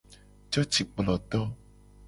[0.51, 1.41] Cocikploto.